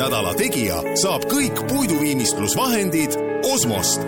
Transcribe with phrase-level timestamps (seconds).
[0.00, 3.18] Nädala Tegija saab kõik puiduviimistlusvahendid
[3.52, 4.00] Osmost.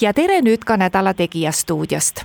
[0.00, 2.24] ja tere nüüd ka Nädala Tegija stuudiost.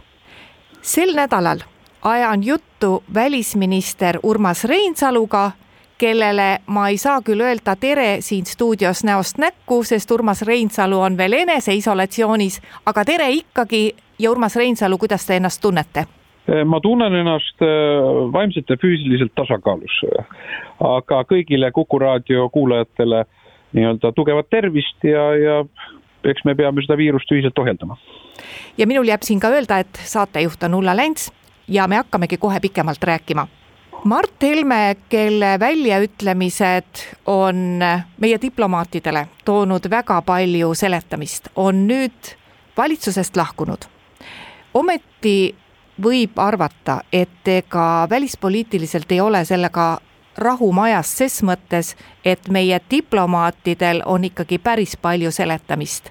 [0.81, 1.59] sel nädalal
[2.01, 5.51] ajan juttu välisminister Urmas Reinsaluga,
[5.97, 11.17] kellele ma ei saa küll öelda tere siin stuudios näost näkku, sest Urmas Reinsalu on
[11.17, 16.05] veel eneseisolatsioonis, aga tere ikkagi ja Urmas Reinsalu, kuidas te ennast tunnete?
[16.47, 20.01] Eh, ma tunnen ennast eh, vaimselt ja füüsiliselt tasakaalus.
[20.83, 23.23] aga kõigile Kuku raadio kuulajatele
[23.73, 25.61] nii-öelda tugevat tervist ja, ja
[26.23, 27.97] eks me peame seda viirust ühiselt ohjeldama.
[28.77, 31.31] ja minul jääb siin ka öelda, et saatejuht on Ulla Lents
[31.67, 33.47] ja me hakkamegi kohe pikemalt rääkima.
[34.03, 37.79] Mart Helme, kelle väljaütlemised on
[38.19, 42.35] meie diplomaatidele toonud väga palju seletamist, on nüüd
[42.77, 43.87] valitsusest lahkunud.
[44.73, 45.55] ometi
[46.01, 49.99] võib arvata, et ega välispoliitiliselt ei ole sellega
[50.37, 56.09] rahu majas ses mõttes, et meie diplomaatidel on ikkagi päris palju seletamist.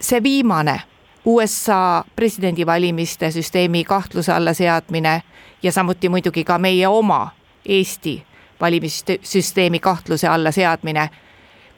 [0.00, 0.80] see viimane
[1.24, 5.22] USA presidendivalimiste süsteemi kahtluse alla seadmine
[5.62, 7.30] ja samuti muidugi ka meie oma
[7.64, 8.26] Eesti
[8.60, 11.10] valimissüsteemi kahtluse alla seadmine.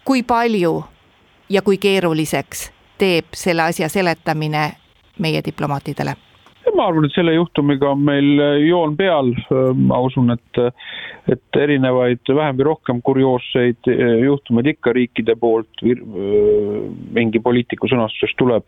[0.04, 0.84] kui palju
[1.48, 4.72] ja kui keeruliseks teeb selle asja seletamine
[5.18, 6.29] meie diplomaatidele?
[6.76, 10.60] Ma arvan, et selle juhtumiga on meil äh, joon peal, äh, ma usun, et,
[11.32, 18.66] et erinevaid vähem või rohkem kurioosseid äh, juhtumeid ikka riikide poolt mingi poliitiku sõnastusest tuleb,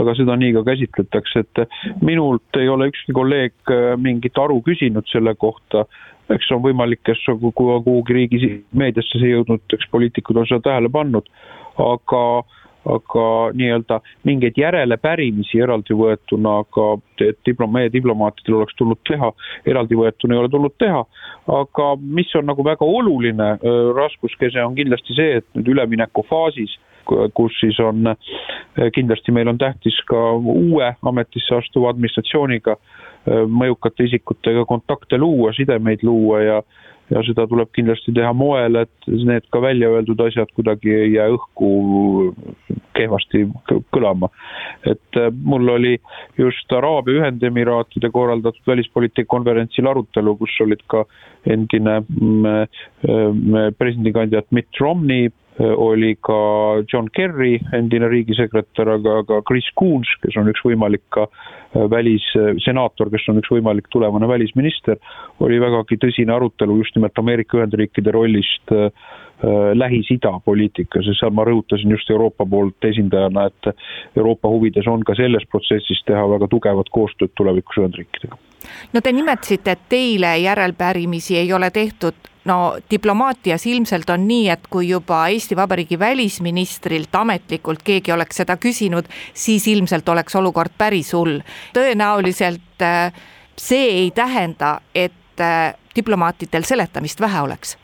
[0.00, 5.34] aga seda nii ka käsitletakse, et minult ei ole ükski kolleeg mingit aru küsinud selle
[5.38, 5.84] kohta,
[6.32, 11.28] eks on võimalik, kes on kuhugi riigi meediasse jõudnud, eks poliitikud on seda tähele pannud,
[11.80, 12.24] aga
[12.84, 16.88] aga nii-öelda mingeid järelepärimisi eraldi võetuna ka
[17.46, 19.30] diplom-, meie diplomaatidel oleks tulnud teha,
[19.66, 21.04] eraldi võetuna ei ole tulnud teha.
[21.60, 23.48] aga mis on nagu väga oluline
[23.96, 26.78] raskuskese, on kindlasti see, et nüüd üleminekufaasis
[27.34, 28.14] kus siis on,
[28.94, 32.78] kindlasti meil on tähtis ka uue ametisse astuva administratsiooniga
[33.48, 36.62] mõjukate isikutega kontakte luua, sidemeid luua ja
[37.10, 41.28] ja seda tuleb kindlasti teha moel, et need ka välja öeldud asjad kuidagi ei jää
[41.34, 41.70] õhku
[42.96, 43.44] kehvasti
[43.94, 44.30] kõlama.
[44.86, 45.98] et äh, mul oli
[46.38, 51.04] just Araabia Ühendemiraatide korraldatud välispoliitika konverentsil arutelu, kus olid ka
[51.46, 56.36] endine mm, äh, presidendikandidaat Mitt Romney, oli ka
[56.92, 61.28] John Kerry, endine riigisekretär, aga ka Chris Coons, kes on üks võimalik ka
[61.90, 64.98] välissenaator, kes on üks võimalik tulevane välisminister,
[65.44, 68.90] oli vägagi tõsine arutelu just nimelt Ameerika Ühendriikide rollist äh,
[69.74, 73.74] Lähis-Ida poliitikas ja seal ma rõhutasin just Euroopa poolt esindajana, et
[74.16, 78.38] Euroopa huvides on ka selles protsessis teha väga tugevat koostööd tulevikus Ühendriikidega.
[78.92, 84.66] no te nimetasite, et teile järelpärimisi ei ole tehtud no diplomaatias ilmselt on nii, et
[84.70, 91.12] kui juba Eesti Vabariigi välisministrilt ametlikult keegi oleks seda küsinud, siis ilmselt oleks olukord päris
[91.12, 91.40] hull.
[91.74, 93.12] tõenäoliselt äh,
[93.56, 97.78] see ei tähenda, et äh, diplomaatidel seletamist vähe oleks.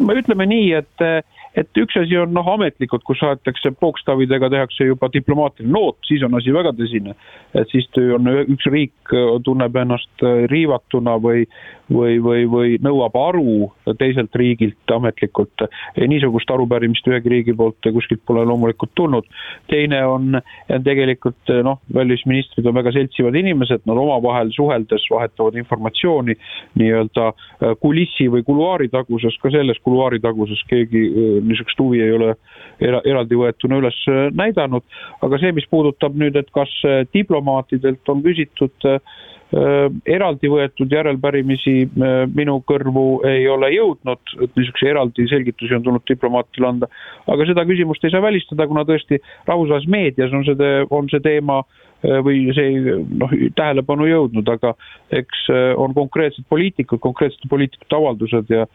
[0.00, 1.06] Ütleme nii, et
[1.54, 6.34] et üks asi on noh, ametlikud, kus saadetakse pookstavidega, tehakse juba diplomaatiline noot, siis on
[6.34, 7.14] asi väga tõsine.
[7.54, 9.14] et siis on üks riik
[9.46, 11.46] tunneb ennast riivatuna või,
[11.92, 13.68] või, või, või nõuab aru
[13.98, 15.66] teiselt riigilt ametlikult.
[16.08, 19.24] niisugust arupärimist ühegi riigi poolt kuskilt pole loomulikult tulnud.
[19.68, 20.40] teine on
[20.84, 26.36] tegelikult noh, välisministrid on väga seltsivad inimesed, nad omavahel suheldes vahetavad informatsiooni
[26.80, 27.32] nii-öelda
[27.80, 32.34] kulissi või kuluaaritaguses, ka selles kuluaaritaguses keegi äh, niisugust huvi ei ole
[32.80, 34.00] era, eraldi võetuna üles
[34.32, 34.82] näidanud.
[35.22, 36.70] aga see, mis puudutab nüüd, et kas
[37.12, 39.00] diplomaatidelt on küsitud äh,
[39.43, 45.84] Äh, eraldi võetud järelpärimisi äh, minu kõrvu ei ole jõudnud, et niisuguseid eraldi selgitusi on
[45.84, 46.88] tulnud diplomaatidele anda.
[47.26, 51.60] aga seda küsimust ei saa välistada, kuna tõesti rahvusvahelises meedias on see, on see teema
[51.62, 54.74] äh, või see noh, tähelepanu jõudnud, aga
[55.14, 55.46] eks
[55.80, 58.66] on konkreetsed poliitikud, konkreetsete poliitikute avaldused ja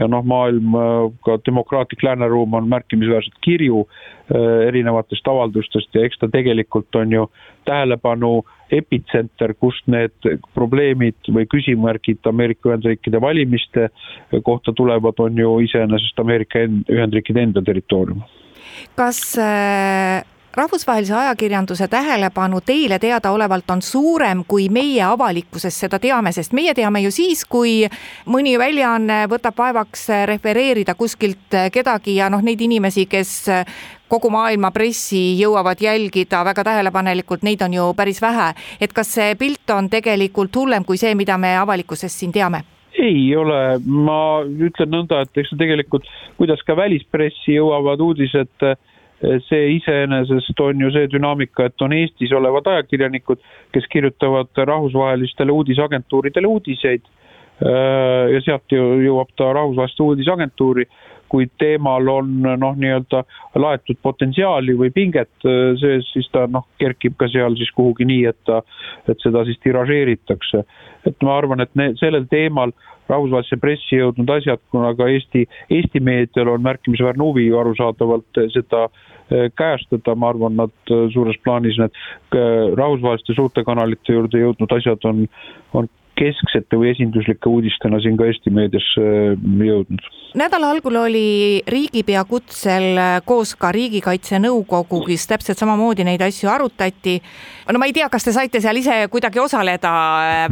[0.00, 0.74] ja noh, maailm,
[1.24, 3.84] ka demokraatlik lääneruum on märkimisväärselt kirju
[4.66, 7.26] erinevatest avaldustest ja eks ta tegelikult on ju
[7.68, 13.88] tähelepanu epitsenter, kust need probleemid või küsimärgid Ameerika Ühendriikide valimiste
[14.42, 18.24] kohta tulevad, on ju iseenesest Ameerika Ühendriikide enda territoorium.
[18.96, 19.20] kas
[20.56, 27.02] rahvusvahelise ajakirjanduse tähelepanu teile teadaolevalt on suurem, kui meie avalikkuses seda teame, sest meie teame
[27.02, 27.82] ju siis, kui
[28.30, 33.34] mõni väljaanne võtab vaevaks refereerida kuskilt kedagi ja noh, neid inimesi, kes
[34.08, 38.54] kogu maailma pressi jõuavad jälgida väga tähelepanelikult, neid on ju päris vähe.
[38.80, 42.64] et kas see pilt on tegelikult hullem kui see, mida me avalikkusest siin teame?
[42.94, 46.04] ei ole, ma ütlen nõnda, et eks tegelikult,
[46.38, 48.68] kuidas ka välispressi jõuavad uudised
[49.48, 53.42] see iseenesest on ju see dünaamika, et on Eestis olevad ajakirjanikud,
[53.72, 60.86] kes kirjutavad rahvusvahelistele uudisagentuuridele uudiseid äh, ja sealt ju jõuab ta rahvusvaheliste uudisagentuuri,
[61.34, 63.24] kui teemal on noh, nii-öelda
[63.58, 68.24] laetud potentsiaali või pinget äh, sees, siis ta noh, kerkib ka seal siis kuhugi nii,
[68.30, 68.62] et ta,
[69.08, 70.64] et seda siis tiražeeritakse.
[71.04, 72.72] et ma arvan, et ne, sellel teemal
[73.08, 78.86] rahvusvahelisse pressi jõudnud asjad, kuna ka Eesti, Eesti meedial on märkimisväärne huvi ju arusaadavalt seda
[78.86, 81.92] eh, käestada, ma arvan, nad eh, suures plaanis need
[82.36, 85.24] eh, rahvusvaheliste suurte kanalite juurde jõudnud asjad on,
[85.72, 89.06] on kesksete või esinduslike uudistena siin ka Eesti meediasse
[89.66, 90.04] jõudnud.
[90.38, 97.16] nädala algul oli riigipea kutsel koos ka Riigikaitse Nõukogu, kus täpselt samamoodi neid asju arutati.
[97.72, 99.90] no ma ei tea, kas te saite seal ise kuidagi osaleda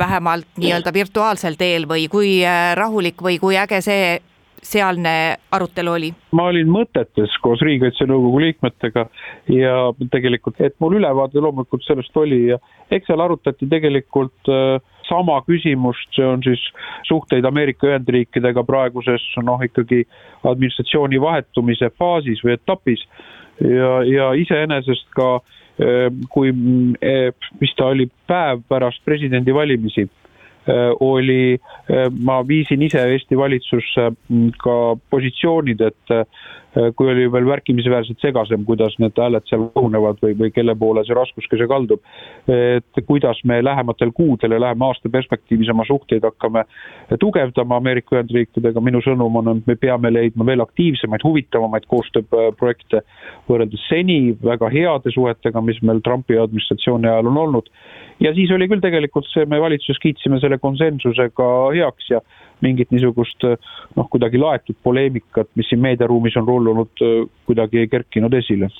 [0.02, 2.40] vähemalt nii-öelda virtuaalsel teel või kui
[2.74, 4.18] rahulik või kui äge see
[4.62, 6.12] sealne arutelu oli?
[6.38, 9.06] ma olin mõtetes koos Riigikaitse Nõukogu liikmetega
[9.50, 9.74] ja
[10.12, 12.58] tegelikult, et mul ülevaade loomulikult sellest oli ja
[12.90, 14.78] eks seal arutati tegelikult äh,
[15.08, 16.62] sama küsimust, see on siis
[17.08, 20.04] suhteid Ameerika Ühendriikidega praeguses noh, ikkagi
[20.48, 23.02] administratsiooni vahetumise faasis või etapis
[23.60, 25.28] ja, ja iseenesest ka
[25.82, 26.54] eh, kui,
[27.02, 27.30] eh,
[27.60, 30.21] mis ta oli, päev pärast presidendivalimisi Äh,
[31.00, 31.58] oli,
[31.90, 36.24] äh, ma viisin ise Eesti valitsusse mm, ka positsioonid, et äh,
[36.96, 41.16] kui oli veel märkimisväärselt segasem, kuidas need hääled seal kogunevad või, või kelle poole see
[41.16, 42.00] raskuskese kaldub.
[42.48, 46.64] et kuidas me lähematel kuudel ja lähema aasta perspektiivis oma suhteid hakkame
[47.20, 53.02] tugevdama Ameerika Ühendriikidega, minu sõnum on, et me peame leidma veel aktiivsemaid, huvitavamaid koostööprojekte
[53.50, 57.68] võrreldes seni väga heade suhetega, mis meil Trumpi administratsiooni ajal on olnud
[58.22, 62.20] ja siis oli küll tegelikult see, me valitsuses kiitsime selle konsensusega heaks ja
[62.62, 67.04] mingit niisugust noh, kuidagi laetud poleemikat, mis siin meediaruumis on rullunud,
[67.46, 68.70] kuidagi ei kerkinud esile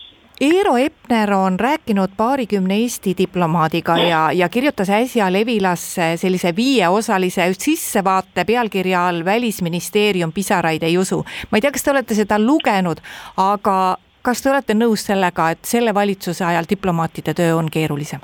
[0.42, 8.44] Eero Epner on rääkinud paarikümne Eesti diplomaadiga ja, ja kirjutas äsja Levilasse sellise viieosalise sissevaate
[8.44, 11.24] pealkirja all Välisministeerium pisaraid ei usu.
[11.50, 12.98] ma ei tea, kas te olete seda lugenud,
[13.36, 18.20] aga kas te olete nõus sellega, et selle valitsuse ajal diplomaatide töö on keerulisem?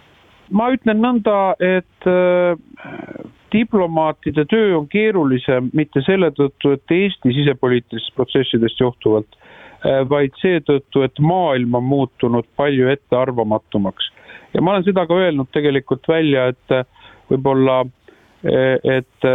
[0.50, 8.16] ma ütlen nõnda, et äh, diplomaatide töö on keerulisem mitte selle tõttu, et Eesti sisepoliitilistest
[8.16, 9.38] protsessidest johtuvalt,
[9.84, 14.12] äh, vaid seetõttu, et maailm on muutunud palju ettearvamatumaks.
[14.54, 16.84] ja ma olen seda ka öelnud tegelikult välja, et äh,
[17.30, 17.84] võib-olla,
[18.42, 19.26] et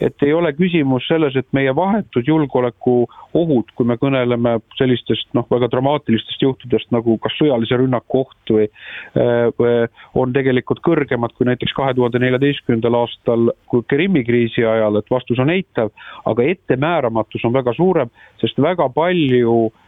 [0.00, 5.70] et ei ole küsimus selles, et meie vahetud julgeolekuohud, kui me kõneleme sellistest noh, väga
[5.72, 11.94] dramaatilistest juhtudest nagu kas sõjalise rünnaku oht või äh, on tegelikult kõrgemad kui näiteks kahe
[11.96, 13.50] tuhande neljateistkümnendal aastal
[13.88, 15.92] Krimmi kriisi ajal, et vastus on eitav,
[16.28, 18.12] aga ettemääramatus on väga suurem,
[18.42, 19.85] sest väga palju Äh,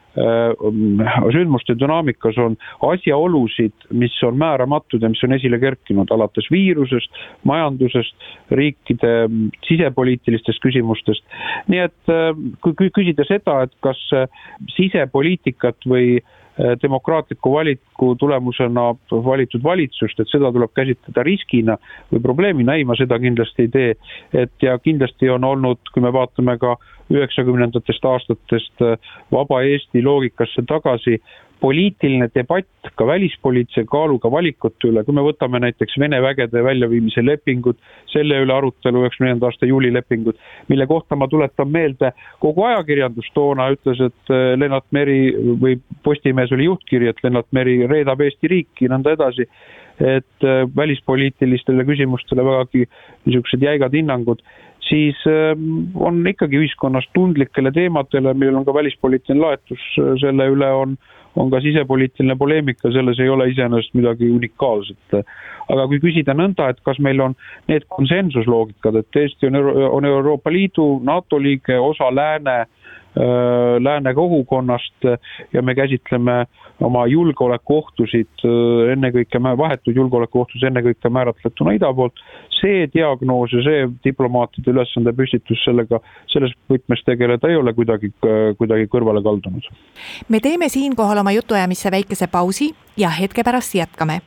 [1.33, 2.57] sündmuste dünaamikas on
[2.89, 8.17] asjaolusid, mis on määramatud ja mis on esile kerkinud, alates viirusest, majandusest,
[8.51, 9.13] riikide
[9.69, 11.25] sisepoliitilistest küsimustest.
[11.69, 12.33] nii et äh,
[12.65, 14.27] kui küsida seda, et kas äh,
[14.77, 16.19] sisepoliitikat või
[16.83, 21.77] demokraatliku valiku tulemusena valitud valitsust, et seda tuleb käsitleda riskina
[22.13, 23.95] või probleemina, ei, ma seda kindlasti ei tee.
[24.33, 26.77] et ja kindlasti on olnud, kui me vaatame ka
[27.11, 28.99] üheksakümnendatest aastatest äh,
[29.33, 31.19] vaba Eesti loogikasse tagasi,
[31.61, 37.79] poliitiline debatt ka välispoliitilise kaaluga valikute üle, kui me võtame näiteks Vene vägede väljaviimise lepingud,
[38.13, 40.39] selle üle arutelu üheksakümne neljanda aasta juulilepingud,
[40.69, 42.13] mille kohta ma tuletan meelde,
[42.43, 45.19] kogu ajakirjandus toona ütles, et äh, Lennart Meri
[45.59, 49.49] või Postimehes oli juhtkiri, et Lennart Meri reedab Eesti riiki, nõnda edasi,
[49.99, 52.87] et äh, välispoliitilistele küsimustele vägagi
[53.27, 54.45] niisugused jäigad hinnangud
[54.89, 60.71] siis ähm, on ikkagi ühiskonnas tundlikele teemadele, millel on ka välispoliitiline laetus, äh, selle üle
[60.83, 60.97] on,
[61.37, 65.21] on ka sisepoliitiline poleemika, selles ei ole iseenesest midagi unikaalset.
[65.69, 67.35] aga kui küsida nõnda, et kas meil on
[67.69, 69.59] need konsensusloogikad, et Eesti on,
[69.99, 72.65] on Euroopa Liidu, NATO liige, osa lääne
[73.81, 75.05] lääne kogukonnast
[75.53, 76.47] ja me käsitleme
[76.81, 82.15] oma julgeolekuohtusid äh, ennekõike, vahetuid julgeolekuohtusid ennekõike määratletuna ida poolt.
[82.59, 88.11] see diagnoos ja see diplomaatide ülesande püstitus sellega, selles võtmes tegeleda ei ole kuidagi,
[88.59, 89.69] kuidagi kõrvale kaldunud.
[90.29, 94.21] me teeme siinkohal oma jutuajamisse väikese pausi ja hetke pärast jätkame.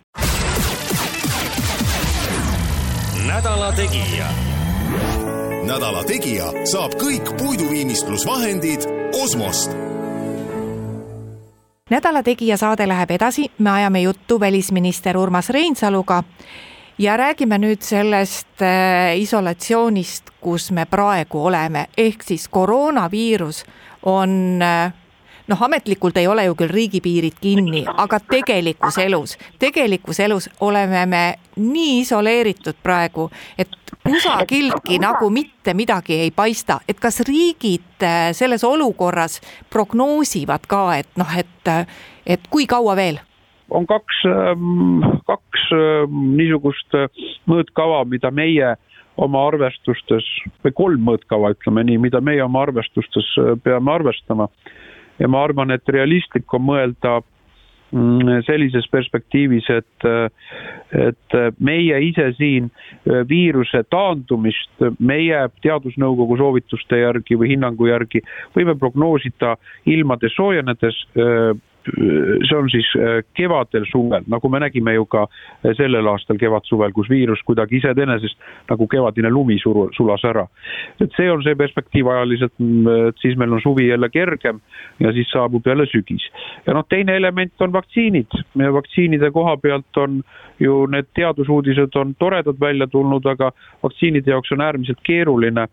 [3.28, 5.31] nädala Tegija
[5.72, 8.84] nädala Tegija saab kõik puiduviimistlusvahendid
[9.24, 9.72] Osmost.
[11.90, 16.24] nädala Tegija saade läheb edasi, me ajame juttu välisminister Urmas Reinsaluga
[16.98, 23.64] ja räägime nüüd sellest äh, isolatsioonist, kus me praegu oleme, ehk siis koroonaviirus
[24.04, 24.94] on äh,
[25.48, 31.24] noh, ametlikult ei ole ju küll riigipiirid kinni, aga tegelikus elus, tegelikus elus oleme me
[31.56, 38.64] nii isoleeritud praegu, et kusagiltki nagu mitte midagi ei paista, et kas riigid äh, selles
[38.64, 41.76] olukorras prognoosivad ka, et noh, et,
[42.26, 43.22] et kui kaua veel?
[43.72, 47.08] on kaks, ähm, kaks ähm, niisugust äh,
[47.48, 48.74] mõõtkava, mida meie
[49.22, 50.28] oma arvestustes
[50.66, 54.50] või kolm mõõtkava, ütleme nii, mida meie oma arvestustes äh, peame arvestama
[55.22, 57.20] ja ma arvan, et realistlik on mõelda
[57.94, 60.08] mm, sellises perspektiivis, et,
[61.06, 62.72] et meie ise siin
[63.30, 68.24] viiruse taandumist meie teadusnõukogu soovituste järgi või hinnangu järgi
[68.56, 71.06] võime prognoosida ilmade soojenedes
[71.86, 76.94] see on siis äh, kevadel, suvel, nagu me nägime ju ka äh, sellel aastal kevad-suvel,
[76.94, 78.38] kus viirus kuidagi iseenesest
[78.70, 80.46] nagu kevadine lumi suru, sulas ära.
[81.02, 84.62] et see on see perspektiiv ajaliselt, mm, et siis meil on suvi jälle kergem
[85.00, 86.30] ja siis saabub jälle sügis.
[86.66, 88.40] ja noh, teine element on vaktsiinid,
[88.74, 90.22] vaktsiinide koha pealt on
[90.60, 93.52] ju need teadusuudised on toredad välja tulnud, aga
[93.84, 95.68] vaktsiinide jaoks on äärmiselt keeruline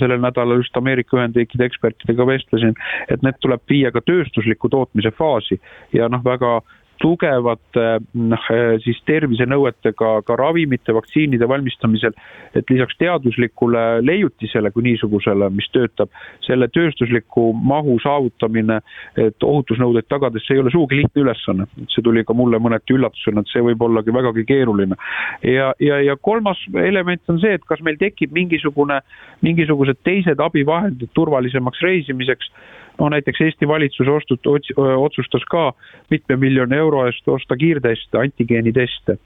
[0.00, 2.76] sellel nädalal just Ameerika Ühendriikide ekspertidega vestlesin,
[3.08, 5.60] et need tuleb viia ka tööstusliku tootmise faasi
[5.92, 6.60] ja noh, väga
[7.02, 8.44] tugevate noh,
[8.84, 12.14] siis tervisenõuetega ka ravimite, vaktsiinide valmistamisel,
[12.58, 16.12] et lisaks teaduslikule leiutisele kui niisugusele, mis töötab,
[16.46, 18.78] selle tööstusliku mahu saavutamine,
[19.18, 21.66] et ohutusnõudeid tagades, see ei ole sugugi lihtne ülesanne.
[21.92, 24.98] see tuli ka mulle mõneti üllatusena, et see võib ollagi vägagi keeruline.
[25.42, 29.00] ja, ja, ja kolmas element on see, et kas meil tekib mingisugune,
[29.42, 32.52] mingisugused teised abivahendid turvalisemaks reisimiseks
[32.98, 34.48] no näiteks Eesti valitsus ostut-,
[34.96, 35.72] otsustas ka
[36.10, 39.18] mitme miljoni euro eest osta kiirteste, antigeeniteste.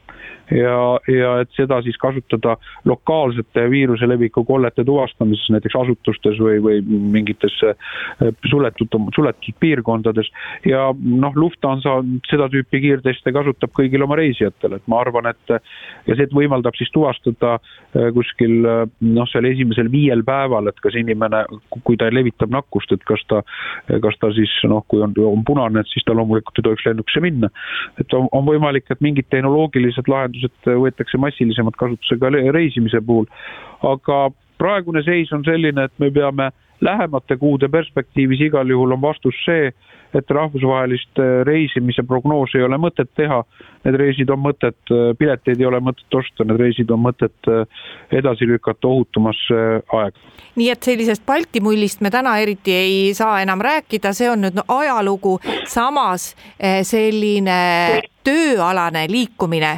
[0.50, 0.76] ja,
[1.10, 7.56] ja et seda siis kasutada lokaalsete viiruse leviku kollete tuvastamises näiteks asutustes või, või mingites
[8.50, 10.30] suletud, suletud piirkondades.
[10.64, 11.98] ja noh, Lufthansa
[12.30, 15.56] seda tüüpi kiirteste kasutab kõigil oma reisijatel, et ma arvan, et
[16.06, 17.58] ja see võimaldab siis tuvastada
[18.14, 21.42] kuskil noh, seal esimesel viiel päeval, et kas inimene,
[21.82, 23.42] kui ta levitab nakkust, et kas ta
[24.02, 27.22] kas ta siis noh, kui on, on punane, et siis ta loomulikult ei tohiks lennukisse
[27.24, 27.50] minna.
[28.00, 33.28] et on, on võimalik, et mingid tehnoloogilised lahendused võetakse massilisemalt kasutusega reisimise puhul,
[33.86, 34.26] aga
[34.60, 39.72] praegune seis on selline, et me peame lähemate kuude perspektiivis igal juhul on vastus see,
[40.14, 43.42] et rahvusvahelist äh, reisimise prognoosi ei ole mõtet teha.
[43.84, 47.66] Need reisid on mõtet, äh, pileteid ei ole mõtet osta, need reisid on mõtet äh,
[48.16, 49.60] edasi lükata ohutumasse
[49.98, 50.32] aega.
[50.56, 54.56] nii et sellisest Balti mullist me täna eriti ei saa enam rääkida, see on nüüd
[54.56, 55.36] no, ajalugu,
[55.68, 57.58] samas selline
[58.24, 59.74] tööalane liikumine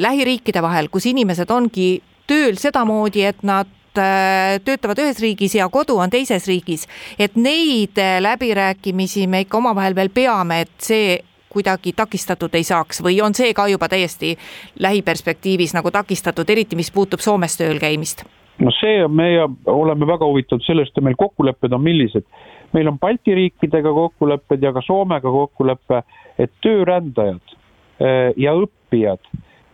[0.00, 1.90] lähiriikide vahel, kus inimesed ongi
[2.30, 6.86] tööl sedamoodi, et nad töötavad ühes riigis ja kodu on teises riigis,
[7.18, 11.18] et neid äh, läbirääkimisi me ikka omavahel veel peame, et see
[11.50, 14.36] kuidagi takistatud ei saaks või on see ka juba täiesti
[14.78, 18.24] lähiperspektiivis nagu takistatud, eriti mis puutub Soomes tööl käimist?
[18.60, 22.24] no see meie oleme väga huvitatud sellest ja meil kokkulepped on millised.
[22.72, 26.02] meil on Balti riikidega kokkulepped ja ka Soomega kokkulepe,
[26.38, 29.24] et töörändajad äh, ja õppijad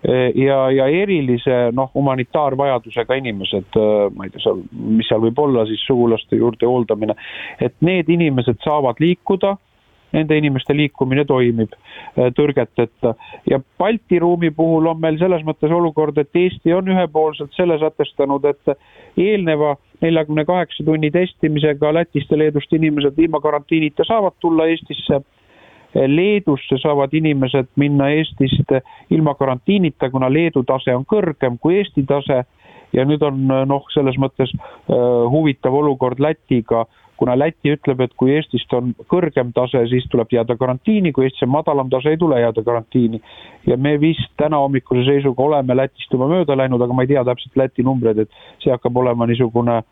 [0.04, 3.78] ja, ja erilise noh, humanitaarvajadusega inimesed,
[4.14, 7.16] ma ei tea, seal, mis seal võib olla siis sugulaste juurde hooldamine,
[7.60, 9.56] et need inimesed saavad liikuda
[10.14, 11.74] nende inimeste liikumine toimib
[12.36, 13.14] tõrgeteta.
[13.50, 18.44] ja Balti ruumi puhul on meil selles mõttes olukord, et Eesti on ühepoolselt selle sätestanud,
[18.44, 18.76] et
[19.16, 25.22] eelneva neljakümne kaheksa tunni testimisega Lätist ja Leedust inimesed ilma karantiinita saavad tulla Eestisse
[26.06, 28.74] Leedusse saavad inimesed minna Eestist
[29.10, 32.42] ilma karantiinita, kuna Leedu tase on kõrgem kui Eesti tase
[32.92, 36.84] ja nüüd on noh, selles mõttes uh, huvitav olukord Lätiga,
[37.16, 41.46] kuna Läti ütleb, et kui Eestist on kõrgem tase, siis tuleb jääda karantiini, kui Eestis
[41.46, 43.20] on madalam tase, ei tule jääda karantiini.
[43.66, 47.24] ja me vist täna hommikuse seisuga oleme Lätist juba mööda läinud, aga ma ei tea
[47.24, 48.30] täpselt Läti numbreid, et
[48.62, 49.82] see hakkab olema niisugune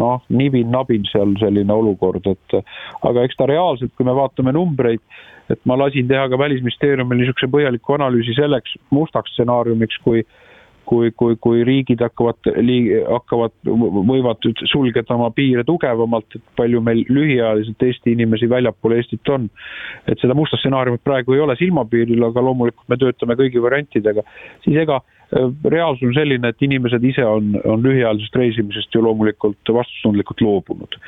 [0.00, 2.58] noh, nibin-nabin seal selline olukord, et
[3.02, 5.02] aga eks ta reaalselt, kui me vaatame numbreid,
[5.52, 10.24] et ma lasin teha ka Välisministeeriumil niisuguse põhjaliku analüüsi selleks mustaks stsenaariumiks, kui
[10.84, 12.50] kui, kui, kui riigid hakkavad,
[13.08, 19.48] hakkavad, võivad sulgeda oma piire tugevamalt, et palju meil lühiajaliselt Eesti inimesi väljapool Eestit on.
[20.08, 24.24] et seda musta stsenaariumit praegu ei ole silmapiiril, aga loomulikult me töötame kõigi variantidega,
[24.64, 25.00] siis ega
[25.64, 30.98] reaalsus on selline, et inimesed ise on, on lühiajalisest reisimisest ju loomulikult vastutustundlikult loobunud.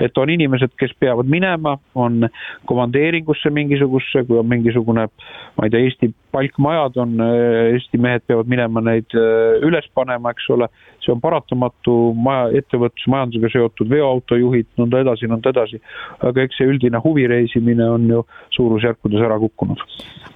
[0.00, 2.28] et on inimesed, kes peavad minema, on
[2.66, 5.08] komandeeringusse mingisugusesse, kui on mingisugune,
[5.56, 10.32] ma ei tea, Eesti palkmajad on, äh, Eesti mehed peavad minema neid äh, üles panema,
[10.34, 10.68] eks ole,
[11.04, 15.80] see on paratamatu, maja, ettevõtlus, majandusega seotud veoautojuhid, nõnda edasi, nõnda edasi.
[16.26, 18.22] aga eks see üldine huvireisimine on ju
[18.56, 19.82] suurusjärkudes ära kukkunud.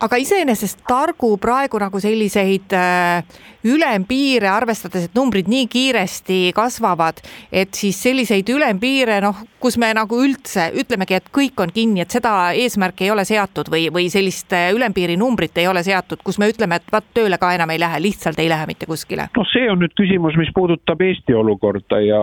[0.00, 3.24] aga iseenesest targu praegu nagu selliseid äh,
[3.64, 7.20] ülempiire, arvestades, et numbrid nii kiiresti kasvavad,
[7.52, 12.14] et siis selliseid ülempiire, noh, kus me nagu üldse ütlemegi, et kõik on kinni, et
[12.14, 15.89] seda eesmärki ei ole seatud või, või sellist ülempiiri numbrit ei ole seatud,
[16.24, 19.28] kus me ütleme, et vaat tööle ka enam ei lähe, lihtsalt ei lähe mitte kuskile?
[19.36, 22.22] noh, see on nüüd küsimus, mis puudutab Eesti olukorda ja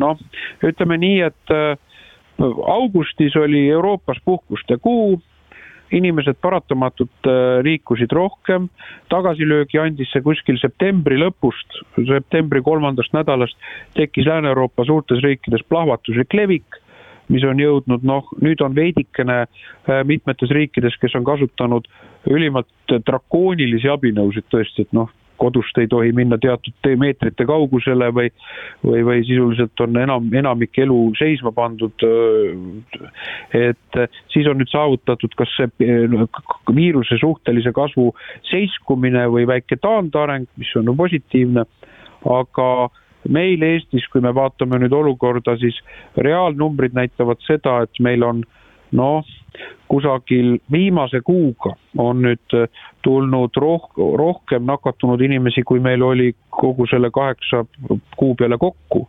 [0.00, 0.20] noh,
[0.64, 1.76] ütleme nii, et äh,
[2.40, 5.20] augustis oli Euroopas puhkuste kuu
[5.94, 8.68] inimesed paratamatult äh, liikusid rohkem,
[9.12, 13.58] tagasilöögi andis see kuskil septembri lõpust, septembri kolmandast nädalast
[13.98, 16.80] tekkis Lääne-Euroopa suurtes riikides plahvatuslik levik,
[17.32, 21.88] mis on jõudnud noh, nüüd on veidikene äh, mitmetes riikides, kes on kasutanud
[22.30, 28.30] ülimalt drakoonilisi abinõusid tõesti, et noh, kodust ei tohi minna teatud meetrite kaugusele või,
[28.84, 32.06] või, või sisuliselt on enam, enamik elu seisma pandud.
[33.54, 34.00] et
[34.32, 35.90] siis on nüüd saavutatud kas see
[36.74, 38.12] viiruse suhtelise kasvu
[38.50, 41.66] seiskumine või väike taandareng, mis on positiivne,
[42.30, 42.68] aga
[43.28, 45.76] meil Eestis, kui me vaatame nüüd olukorda, siis
[46.16, 48.44] reaalnumbrid näitavad seda, et meil on
[48.94, 49.24] noh,
[49.88, 52.68] kusagil viimase kuuga on nüüd äh,
[53.02, 57.64] tulnud roh-, rohkem nakatunud inimesi, kui meil oli kogu selle kaheksa
[58.16, 59.08] kuu peale kokku.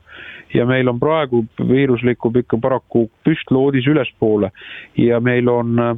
[0.53, 4.51] ja meil on praegu viirus liigub ikka paraku püstloodis ülespoole
[4.97, 5.95] ja meil on, äh,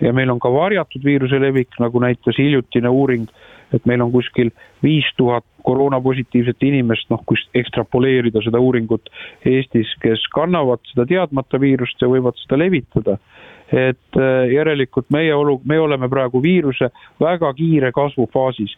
[0.00, 3.28] ja meil on ka varjatud viiruse levik, nagu näitas hiljutine uuring,
[3.74, 4.52] et meil on kuskil
[4.84, 9.10] viis tuhat koroonapositiivset inimest, noh, kui ekstrapoleerida seda uuringut
[9.46, 13.18] Eestis, kes kannavad seda teadmata viirust ja võivad seda levitada.
[13.66, 18.76] Et äh, järelikult meie olu, me oleme praegu viiruse väga kiire kasvu faasis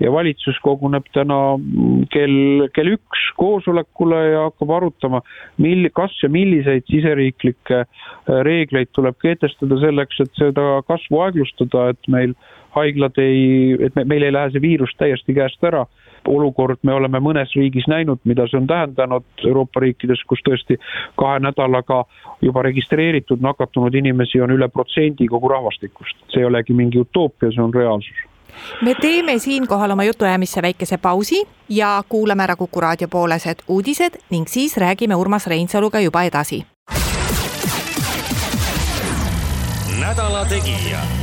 [0.00, 5.20] ja valitsus koguneb täna mm, kell, kell üks koosolekule ja hakkab arutama,
[5.60, 12.10] mil-, kas ja milliseid siseriiklikke äh, reegleid tuleb kehtestada selleks, et seda kasvu aeglustada, et
[12.12, 12.32] meil
[12.76, 15.86] haiglad ei, et me, meil ei lähe see viirus täiesti käest ära
[16.28, 20.76] olukord me oleme mõnes riigis näinud, mida see on tähendanud Euroopa riikides, kus tõesti
[21.18, 22.04] kahe nädalaga
[22.42, 26.16] juba registreeritud nakatunud inimesi on üle protsendi kogu rahvastikust.
[26.28, 28.26] see ei olegi mingi utoopia, see on reaalsus
[28.82, 34.48] me teeme siinkohal oma jutuajamisse väikese pausi ja kuulame ära Kuku raadio poolesed uudised ning
[34.48, 36.64] siis räägime Urmas Reinsaluga juba edasi.
[40.00, 41.19] nädala Tegija.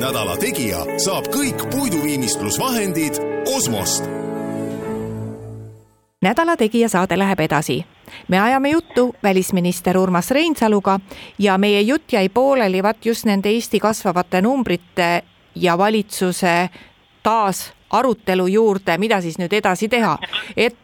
[0.00, 3.18] Nädala Tegija saab kõik puiduviimistlusvahendid
[3.56, 4.04] Osmost.
[6.22, 7.84] nädala Tegija saade läheb edasi.
[8.28, 11.00] me ajame juttu välisminister Urmas Reinsaluga
[11.38, 15.22] ja meie jutt jäi pooleli vaat just nende Eesti kasvavate numbrite
[15.54, 16.70] ja valitsuse
[17.22, 20.18] taas arutelu juurde, mida siis nüüd edasi teha,
[20.56, 20.76] et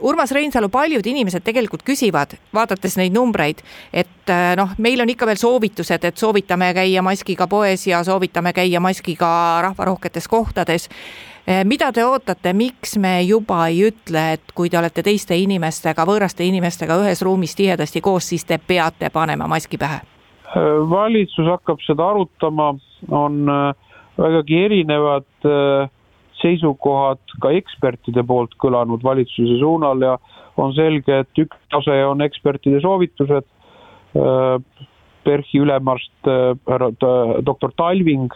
[0.00, 3.60] Urmas Reinsalu, paljud inimesed tegelikult küsivad, vaadates neid numbreid,
[3.92, 8.80] et noh, meil on ikka veel soovitused, et soovitame käia maskiga poes ja soovitame käia
[8.80, 9.28] maskiga
[9.66, 10.88] rahvarohketes kohtades.
[11.46, 16.04] Eh, mida te ootate, miks me juba ei ütle, et kui te olete teiste inimestega,
[16.06, 20.02] võõraste inimestega ühes ruumis tihedasti koos, siis te peate panema maski pähe?
[20.50, 22.74] Eh, valitsus hakkab seda arutama,
[23.08, 23.46] on
[24.20, 25.26] vägagi erinevad
[26.42, 30.16] seisukohad ka ekspertide poolt kõlanud valitsuse suunal ja
[30.60, 33.46] on selge, et üks tase on ekspertide soovitused
[35.24, 36.90] PERH-i ülemarst äh, härra
[37.46, 38.30] doktor Talving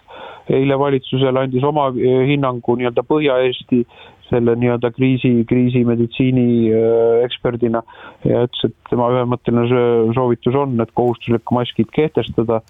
[0.53, 3.85] eile valitsusele andis oma äh, hinnangu nii-öelda Põhja-Eesti
[4.29, 7.83] selle nii-öelda kriisi, kriisimeditsiini äh, eksperdina
[8.29, 12.61] ja ütles, et tema ühemõtteline soovitus on, et kohustuslik maskid kehtestada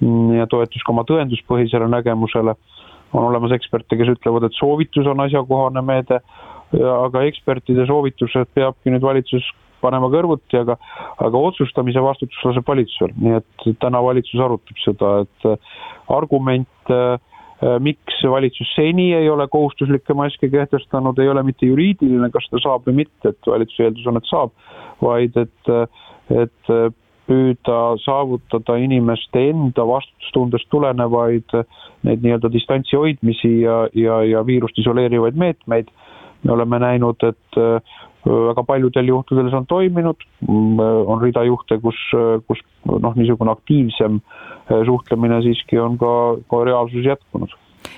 [0.00, 2.56] mm, ja toetus ka oma tõenduspõhisele nägemusele.
[3.12, 6.20] On olemas eksperte, kes ütlevad, et soovitus on asjakohane meede,
[6.78, 9.46] aga ekspertide soovitused peabki nüüd valitsus
[9.80, 10.76] panema kõrvuti, aga,
[11.22, 15.48] aga otsustamise vastutus laseb valitsusel, nii et täna valitsus arutab seda, et
[16.12, 17.16] argument äh,
[17.82, 22.86] miks valitsus seni ei ole kohustuslikke maske kehtestanud, ei ole mitte juriidiline, kas ta saab
[22.86, 24.54] või mitte, et valitsuse eeldus on, et saab,
[25.02, 25.72] vaid et,
[26.44, 26.72] et
[27.28, 31.56] püüda saavutada inimeste enda vastutustundest tulenevaid
[32.06, 35.90] neid nii-öelda distantsi hoidmisi ja, ja, ja viirust isoleerivaid meetmeid.
[36.44, 37.56] me oleme näinud, et
[38.24, 41.98] väga paljudel juhtudel see on toiminud, on rida juhte, kus,
[42.46, 44.20] kus noh, niisugune aktiivsem
[44.86, 46.12] suhtlemine siiski on ka,
[46.50, 47.54] ka reaalsuses jätkunud.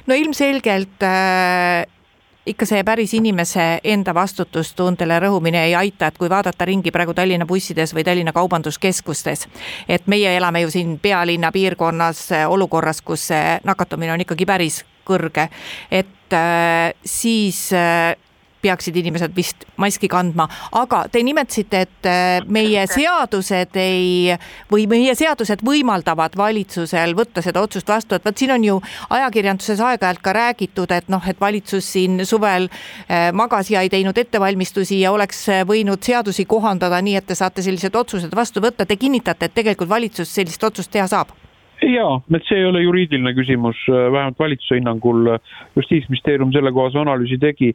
[0.06, 1.99] no ilmselgelt äh
[2.46, 7.46] ikka see päris inimese enda vastutustundele rõhumine ei aita, et kui vaadata ringi praegu Tallinna
[7.46, 9.46] bussides või Tallinna kaubanduskeskustes,
[9.88, 13.28] et meie elame ju siin pealinna piirkonnas olukorras, kus
[13.64, 15.48] nakatumine on ikkagi päris kõrge,
[15.90, 18.16] et äh, siis äh,
[18.62, 20.46] peaksid inimesed vist maski kandma,
[20.76, 24.36] aga te nimetasite, et äh, meie seadused ei
[24.70, 28.78] või meie seadused võimaldavad valitsusel võtta seda otsust vastu, et vot siin on ju
[29.10, 34.18] ajakirjanduses aeg-ajalt ka räägitud, et noh, et valitsus siin suvel äh, magas ja ei teinud
[34.18, 38.86] ettevalmistusi ja oleks äh, võinud seadusi kohandada nii, et te saate sellised otsused vastu võtta.
[38.86, 41.32] Te kinnitate, et tegelikult valitsus sellist otsust teha saab?
[41.80, 45.30] jaa, et see ei ole juriidiline küsimus, vähemalt valitsuse hinnangul
[45.78, 47.70] justiitsministeerium sellekohase analüüsi tegi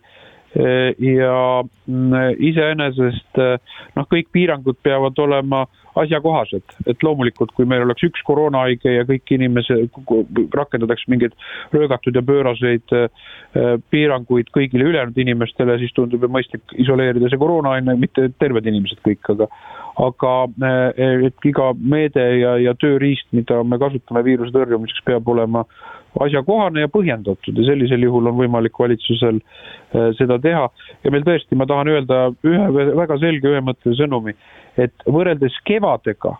[0.55, 3.41] ja mm, iseenesest
[3.95, 5.65] noh, kõik piirangud peavad olema
[5.99, 9.95] asjakohased, et loomulikult, kui meil oleks üks koroonahaige ja kõik inimesed,
[10.55, 11.35] rakendatakse mingeid
[11.75, 12.95] röögatud ja pööraseid
[13.91, 19.23] piiranguid kõigile ülejäänud inimestele, siis tundub ju mõistlik isoleerida see koroonahaine, mitte terved inimesed kõik,
[19.35, 19.49] aga
[19.95, 20.31] aga
[20.99, 25.63] et iga meede ja, ja tööriist, mida me kasutame viiruse tõrjumiseks, peab olema
[26.23, 30.69] asjakohane ja põhjendatud ja sellisel juhul on võimalik valitsusel äh, seda teha.
[31.03, 34.35] ja meil tõesti, ma tahan öelda ühe väga selge ühemõttelise sõnumi,
[34.77, 36.35] et võrreldes kevadega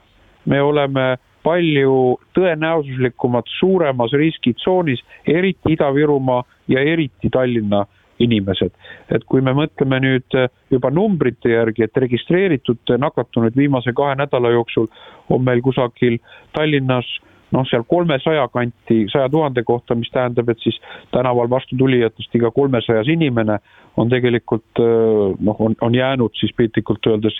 [0.46, 7.86] me oleme palju tõenäosuslikumad suuremas riskitsoonis, eriti Ida-Virumaa ja eriti Tallinna
[8.20, 8.72] inimesed.
[9.12, 10.38] et kui me mõtleme nüüd
[10.72, 14.88] juba numbrite järgi, et registreeritud nakatunuid viimase kahe nädala jooksul
[15.30, 16.18] on meil kusagil
[16.56, 17.06] Tallinnas
[17.52, 20.80] noh, seal kolmesaja kanti, saja tuhande kohta, mis tähendab, et siis
[21.12, 23.60] tänaval vastutulijatest iga kolmesajas inimene
[23.98, 24.82] on tegelikult
[25.40, 27.38] noh, on, on jäänud siis piltlikult öeldes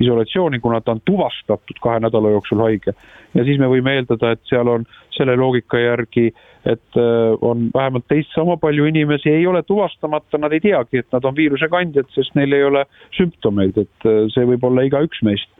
[0.00, 2.94] isolatsiooni, kuna ta on tuvastatud kahe nädala jooksul haige.
[3.34, 6.30] ja siis me võime eeldada, et seal on selle loogika järgi,
[6.64, 6.98] et
[7.40, 11.36] on vähemalt teist sama palju inimesi ei ole tuvastamata, nad ei teagi, et nad on
[11.36, 12.84] viiruse kandjad, sest neil ei ole
[13.16, 15.50] sümptomeid, et see võib olla igaüks meist.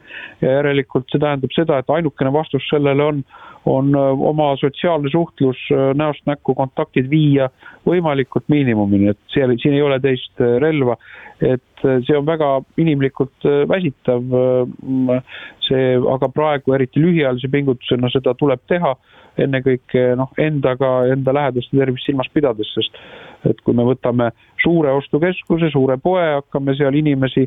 [0.41, 3.25] ja järelikult see tähendab seda, et ainukene vastus sellele on
[3.65, 7.51] on äh, oma sotsiaalne suhtlus äh, näost näkku, kontaktid viia
[7.87, 10.97] võimalikult miinimumini, et seal, siin ei ole teist äh, relva.
[11.41, 14.21] et see on väga inimlikult väsitav.
[15.65, 18.91] see, aga praegu eriti lühiajalise pingutusena seda tuleb teha
[19.41, 23.01] ennekõike noh, endaga, enda lähedaste tervist silmas pidades, sest
[23.49, 24.29] et kui me võtame
[24.61, 27.47] suure ostukeskuse, suure poe, hakkame seal inimesi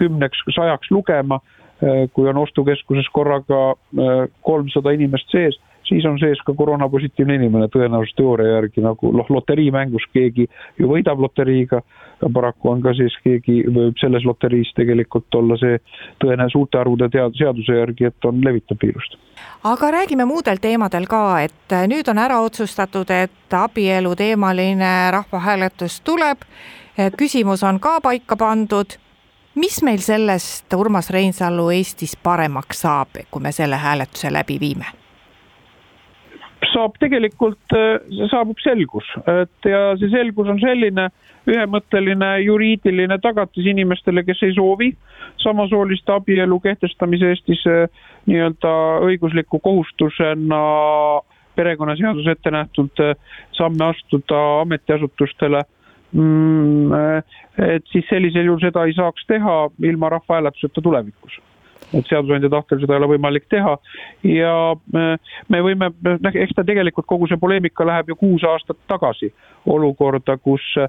[0.00, 1.42] kümneks, sajaks lugema
[2.12, 3.74] kui on ostukeskuses korraga
[4.46, 5.58] kolmsada inimest sees,
[5.88, 10.46] siis on sees ka koroonapositiivne inimene tõenäoliselt teooria järgi nagu noh, loteriimängus keegi
[10.78, 11.82] ju võidab loteriiga,
[12.32, 15.80] paraku on ka siis keegi võib selles loteriis tegelikult olla see
[16.22, 19.18] tõene suurte arvude tead-, seaduse järgi, et on, levitab viirust.
[19.64, 26.46] aga räägime muudel teemadel ka, et nüüd on ära otsustatud, et abielu teemaline rahvahääletus tuleb,
[27.16, 28.98] küsimus on ka paika pandud
[29.54, 35.01] mis meil sellest Urmas Reinsalu Eestis paremaks saab, kui me selle hääletuse läbi viime?
[36.72, 37.98] Saab tegelikult, äh,
[38.30, 41.08] saabub selgus, et ja see selgus on selline
[41.50, 44.92] ühemõtteline juriidiline tagatis inimestele, kes ei soovi
[45.42, 47.86] samasooliste abielu kehtestamise Eestis äh,
[48.30, 48.72] nii-öelda
[49.08, 50.62] õigusliku kohustusena
[51.58, 53.14] perekonnaseadus ette nähtud äh,
[53.58, 55.64] samme astuda ametiasutustele.
[56.12, 56.92] Mm,
[57.72, 59.54] et siis sellisel juhul seda ei saaks teha
[59.88, 61.38] ilma rahvahääletuseta tulevikus
[61.92, 63.74] et seadusandja tahtel seda ei ole võimalik teha
[64.26, 68.78] ja äh, me võime, noh, eks ta tegelikult kogu see poleemika läheb ju kuus aastat
[68.90, 69.32] tagasi
[69.72, 70.88] olukorda, kus äh,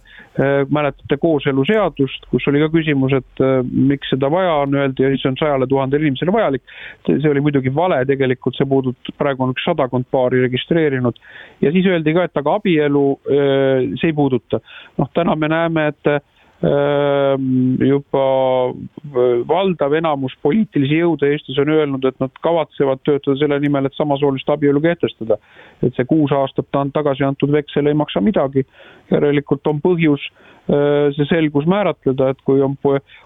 [0.74, 5.40] mäletate kooseluseadust, kus oli ka küsimus, et äh, miks seda vaja on, öeldi, see on
[5.40, 6.64] sajale tuhandele inimesele vajalik.
[7.08, 11.20] see oli muidugi vale, tegelikult see puudutab, praegu on üks sadakond paari registreerinud
[11.62, 14.60] ja siis öeldi ka, et aga abielu see ei puuduta.
[14.98, 16.33] noh, täna me näeme, et
[16.64, 18.24] juba
[18.72, 23.98] äh, valdav enamus poliitilisi jõude Eestis on öelnud, et nad kavatsevad töötada selle nimel, et
[23.98, 25.38] samasoolist abielu kehtestada.
[25.84, 28.64] et see kuus aastat tagasi antud veksel ei maksa midagi,
[29.12, 30.24] järelikult on põhjus
[30.72, 32.78] äh, see selgus määratleda, et kui on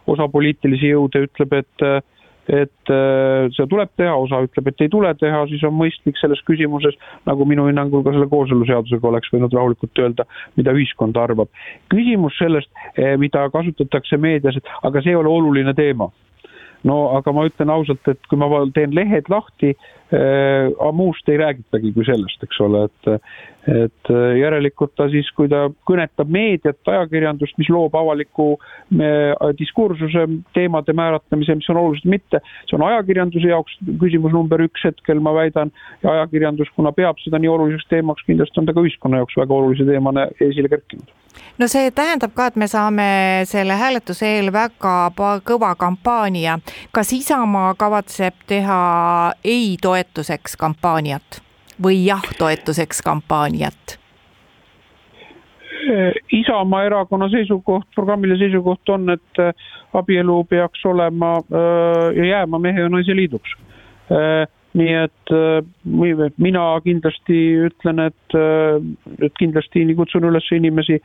[0.07, 2.01] osa poliitilisi jõude ütleb, et äh,
[2.47, 6.41] et äh, seda tuleb teha, osa ütleb, et ei tule teha, siis on mõistlik selles
[6.47, 6.95] küsimuses,
[7.27, 10.27] nagu minu hinnangul ka selle kooseluseadusega oleks võinud rahulikult öelda,
[10.59, 11.51] mida ühiskond arvab.
[11.91, 16.09] küsimus sellest, eh, mida kasutatakse meedias, et aga see ei ole oluline teema
[16.83, 21.93] no aga ma ütlen ausalt, et kui ma teen lehed lahti äh,, muust ei räägitagi
[21.95, 23.13] kui sellest, eks ole, et
[23.67, 30.23] et äh, järelikult ta siis, kui ta kõnetab meediat, ajakirjandust, mis loob avaliku äh, diskursuse,
[30.55, 35.35] teemade määratlemise, mis on olulised, mitte, see on ajakirjanduse jaoks küsimus number üks hetkel, ma
[35.35, 35.73] väidan,
[36.05, 39.59] ja ajakirjandus, kuna peab seda nii oluliseks teemaks, kindlasti on ta ka ühiskonna jaoks väga
[39.59, 41.11] olulise teemana esile kerkinud
[41.57, 43.07] no see tähendab ka, et me saame
[43.49, 45.11] selle hääletuse eel väga
[45.45, 46.59] kõva kampaania.
[46.91, 51.41] kas Isamaa kavatseb teha ei toetuseks kampaaniat?
[51.83, 53.99] või jah toetuseks kampaaniat?
[56.31, 59.53] Isamaa erakonna seisukoht, programmiline seisukoht on, et äh,
[59.93, 63.53] abielu peaks olema äh, ja jääma mehe ja naise liiduks.
[64.77, 67.37] Äh, nii et mina kindlasti
[67.67, 70.99] ütlen, et, et kindlasti kutsun üles inimesi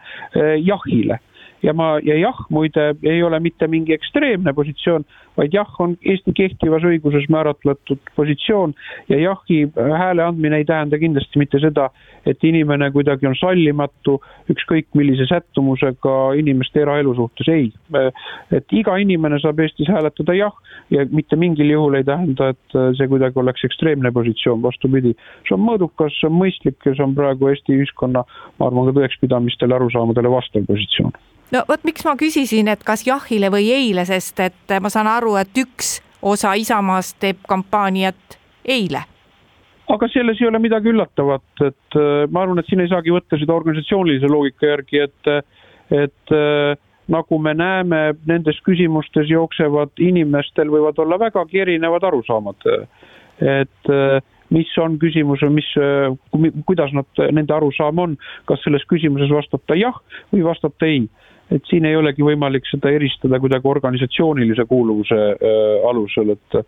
[0.67, 1.19] jahile
[1.63, 5.05] ja ma, ja jah, muide, ei ole mitte mingi ekstreemne positsioon,
[5.39, 8.75] vaid jah, on Eesti kehtivas õiguses määratletud positsioon
[9.09, 11.89] ja jahi hääle andmine ei tähenda kindlasti mitte seda,
[12.27, 14.19] et inimene kuidagi on sallimatu
[14.53, 17.71] ükskõik millise sättumusega inimeste eraelu suhtes, ei.
[18.53, 20.55] et iga inimene saab Eestis hääletada jah
[20.91, 25.15] ja mitte mingil juhul ei tähenda, et see kuidagi oleks ekstreemne positsioon, vastupidi.
[25.49, 28.27] see on mõõdukas, see on mõistlik ja see on praegu Eesti ühiskonna,
[28.59, 31.15] ma arvan, ka tõekspidamistele, arusaamadele vastav positsioon
[31.53, 35.37] no vot, miks ma küsisin, et kas jahile või eile, sest et ma saan aru,
[35.41, 39.07] et üks osa Isamaast teeb kampaaniat eile
[39.93, 43.39] aga selles ei ole midagi üllatavat, et äh, ma arvan, et siin ei saagi võtta
[43.41, 45.33] seda organisatsioonilise loogika järgi, et,
[45.93, 46.75] et äh,
[47.13, 52.69] nagu me näeme, nendes küsimustes jooksevad inimestel võivad olla vägagi erinevad arusaamad.
[53.43, 54.21] et äh,
[54.53, 55.69] mis on küsimus või mis,
[56.69, 59.97] kuidas nad, nende arusaam on, kas selles küsimuses vastab ta jah
[60.33, 61.07] või vastab ta ei
[61.51, 66.59] et siin ei olegi võimalik seda eristada kuidagi organisatsioonilise kuuluvuse äh, alusel, et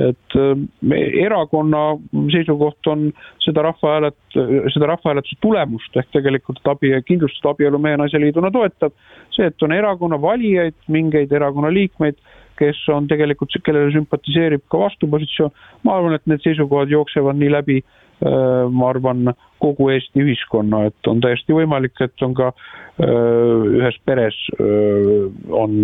[0.00, 1.84] et äh, erakonna
[2.32, 3.08] seisukoht on
[3.42, 4.40] seda rahvahäälet-,
[4.74, 8.94] seda rahvahääletuse tulemust ehk tegelikult, et abi, kindlustatud abielu mehe-naise liiduna toetab,
[9.34, 12.20] see, et on erakonna valijaid, mingeid erakonna liikmeid,
[12.60, 15.54] kes on tegelikult, kellele sümpatiseerib ka vastupositsioon,
[15.86, 21.08] ma arvan, et need seisukohad jooksevad nii läbi Äh, ma arvan, kogu Eesti ühiskonna, et
[21.08, 25.78] on täiesti võimalik, et on ka äh, ühes peres äh, on,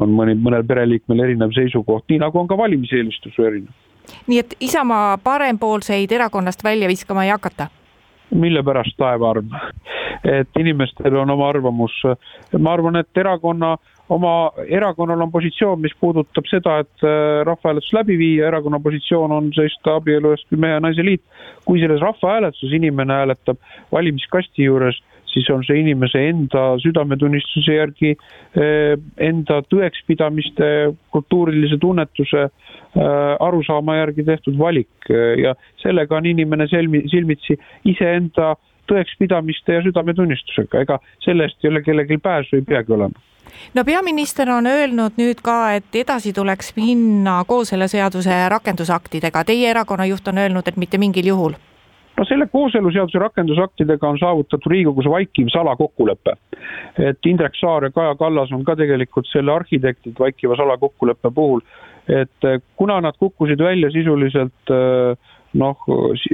[0.00, 3.74] on mõni, mõnel pereliikmel erinev seisukoht, nii nagu on ka valimiseelistus erinev.
[4.26, 7.70] nii et Isamaa parempoolseid erakonnast välja viskama ei hakata?
[8.30, 9.54] mille pärast taevaarm?
[10.24, 12.02] et inimestel on oma arvamus.
[12.58, 13.76] ma arvan, et erakonna
[14.10, 19.52] oma erakonnal on positsioon, mis puudutab seda, et äh, rahvahääletus läbi viia, erakonna positsioon on
[19.54, 21.22] seista abielu eest kui mehe ja naise liit.
[21.64, 23.58] kui selles rahvahääletuses inimene hääletab
[23.92, 24.98] valimiskasti juures,
[25.30, 28.16] siis on see inimese enda südametunnistuse järgi,
[28.58, 28.96] äh,
[29.30, 30.72] enda tõekspidamiste,
[31.14, 34.90] kultuurilise tunnetuse, äh, arusaama järgi tehtud valik.
[35.42, 38.56] Ja sellega on inimene silmi, silmitsi iseenda
[38.90, 43.29] tõekspidamiste ja südametunnistusega, ega selle eest ei ole kellelgi pääsu, ei peagi olema
[43.74, 50.28] no peaminister on öelnud nüüd ka, et edasi tuleks minna kooseluseaduse rakendusaktidega, teie erakonna juht
[50.28, 51.58] on öelnud, et mitte mingil juhul.
[52.18, 56.36] No selle kooseluseaduse rakendusaktidega on saavutatud Riigikogus vaikiv salakokkulepe.
[56.98, 61.60] et Indrek Saar ja Kaja Kallas on ka tegelikult selle arhitektid vaikiva salakokkuleppe puhul,
[62.08, 65.16] et kuna nad kukkusid välja sisuliselt äh,
[65.58, 65.76] noh,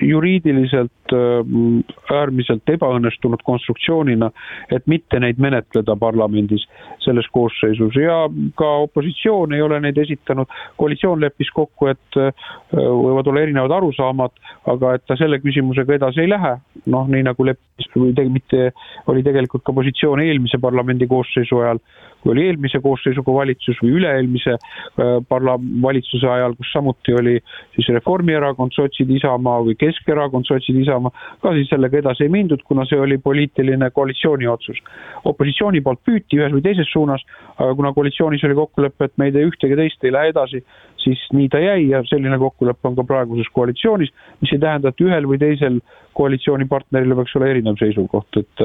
[0.03, 4.31] juriidiliselt äh, äärmiselt ebaõnnestunud konstruktsioonina,
[4.73, 6.67] et mitte neid menetleda parlamendis
[7.05, 8.25] selles koosseisus ja
[8.59, 10.47] ka opositsioon ei ole neid esitanud.
[10.77, 12.33] koalitsioon leppis kokku, et äh,
[12.73, 14.37] võivad olla erinevad arusaamad,
[14.73, 16.57] aga et ta selle küsimusega edasi ei lähe,
[16.93, 18.73] noh, nii nagu leppis või te, mitte,
[19.07, 21.81] oli tegelikult ka positsioon eelmise parlamendi koosseisu ajal,
[22.23, 27.37] kui oli eelmise koosseisuga valitsus või üle-eelmise äh, parla-, valitsuse ajal, kus samuti oli
[27.77, 32.87] siis Reformierakond, sotsid, Isamaa või Keskerakond, sotsid, Isamaa, ka siis sellega edasi ei mindud, kuna
[32.89, 34.83] see oli poliitiline koalitsiooni otsus.
[35.25, 37.23] opositsiooni poolt püüti ühes või teises suunas,
[37.59, 40.63] aga kuna koalitsioonis oli kokkulepe, et me ei tee ühtegi teist, ei lähe edasi,
[41.07, 44.11] siis nii ta jäi ja selline kokkulepe on ka praeguses koalitsioonis,
[44.43, 45.79] mis ei tähenda, et ühel või teisel
[46.17, 48.65] koalitsioonipartneril peaks olema erinev seisukoht, et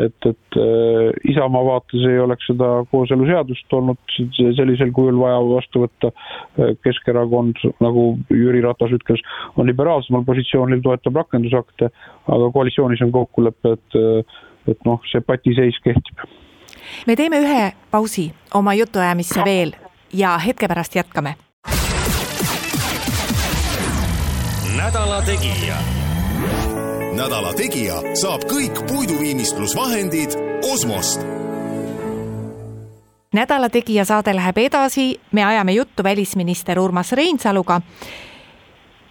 [0.00, 4.16] et, et äh, Isamaa vaates ei oleks seda kooseluseadust olnud
[4.58, 6.12] sellisel kujul vaja vastu võtta.
[6.84, 9.22] Keskerakond, nagu Jüri Ratas ütles,
[9.56, 11.90] on liberaalsemal positsioonil, toetab rakendusakte,
[12.28, 14.00] aga koalitsioonis on kokkulepe, et
[14.68, 16.26] et noh, see patiseis kehtib.
[17.06, 19.72] me teeme ühe pausi oma jutuajamisse veel
[20.12, 21.34] ja hetke pärast jätkame.
[24.84, 25.76] Nädala Tegija.
[27.12, 30.32] nädala Tegija saab kõik puiduviimistlusvahendid
[30.72, 31.20] Osmost.
[33.36, 37.80] Nädala Tegija saade läheb edasi, me ajame juttu välisminister Urmas Reinsaluga.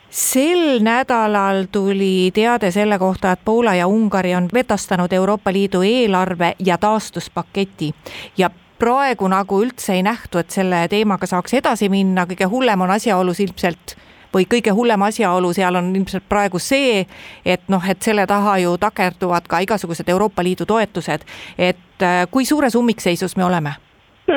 [0.10, 6.56] Sel nädalal tuli teade selle kohta, et Poola ja Ungari on vetostanud Euroopa Liidu eelarve
[6.60, 7.94] ja taastuspaketi.
[8.38, 12.98] Ja praegu nagu üldse ei nähtu, et selle teemaga saaks edasi minna, kõige hullem on
[12.98, 14.00] asjaolus ilmselt
[14.34, 17.06] või kõige hullem asjaolu seal on ilmselt praegu see,
[17.46, 21.26] et noh, et selle taha ju takerduvad ka igasugused Euroopa Liidu toetused,
[21.58, 23.78] et äh, kui suures ummikseisus me oleme?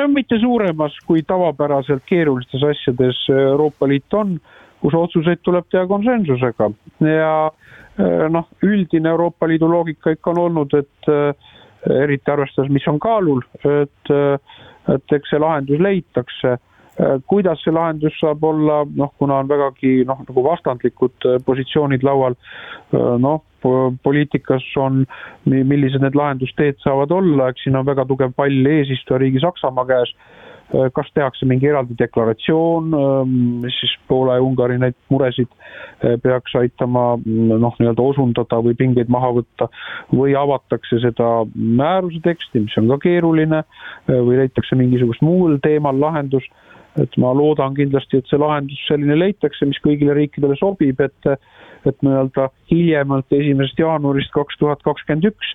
[0.09, 4.39] mitte suuremas, kui tavapäraselt keerulistes asjades Euroopa Liit on,
[4.81, 6.71] kus otsuseid tuleb teha konsensusega
[7.05, 11.53] ja äh, noh, üldine Euroopa Liidu loogika ikka on olnud, et äh,
[12.03, 14.13] eriti arvestades, mis on kaalul, et,
[14.93, 16.57] et eks see lahendus leitakse.
[17.27, 22.37] Kuidas see lahendus saab olla, noh, kuna on vägagi noh, nagu vastandlikud positsioonid laual,
[22.93, 23.41] noh,
[24.03, 25.03] poliitikas on,
[25.45, 30.13] millised need lahendusteed saavad olla, eks siin on väga tugev pall eesistujariigi Saksamaa käes.
[30.73, 36.15] Äh, kas tehakse mingi eraldi deklaratsioon, ähm, mis siis Poola ja Ungari neid muresid äh,
[36.23, 39.67] peaks aitama mm, noh, nii-öelda osundada või pingeid maha võtta,
[40.15, 45.99] või avatakse seda määruse teksti, mis on ka keeruline, äh, või leitakse mingisugust muul teemal
[45.99, 46.47] lahendus,
[47.01, 51.35] et ma loodan kindlasti, et see lahendus selline leitakse, mis kõigile riikidele sobib, et
[51.83, 55.49] et nii-öelda hiljemalt esimesest jaanuarist kaks tuhat kakskümmend üks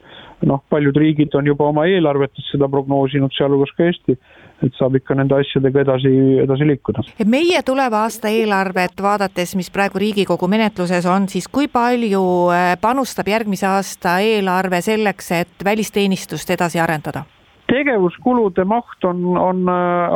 [0.44, 4.18] noh, paljud riigid on juba oma eelarvetes seda prognoosinud, sealhulgas ka Eesti
[4.64, 7.04] et saab ikka nende asjadega edasi, edasi liikuda.
[7.30, 12.22] meie tuleva aasta eelarvet vaadates, mis praegu Riigikogu menetluses on, siis kui palju
[12.54, 17.24] äh, panustab järgmise aasta eelarve selleks, et välisteenistust edasi arendada?
[17.68, 19.68] Tegevuskulude maht on, on,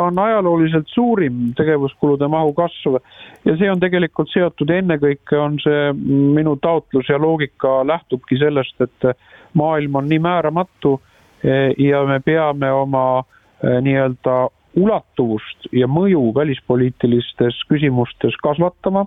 [0.04, 2.96] on ajalooliselt suurim tegevuskulude mahu kasv
[3.44, 5.92] ja see on tegelikult seotud ennekõike, on see
[6.38, 9.12] minu taotlus ja loogika lähtubki sellest, et
[9.54, 10.94] maailm on nii määramatu
[11.44, 13.04] e, ja me peame oma
[13.62, 19.06] Äh, nii-öelda ulatuvust ja mõju välispoliitilistes küsimustes kasvatama.